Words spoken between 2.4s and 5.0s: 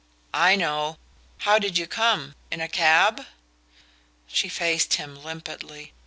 In a cab?" She faced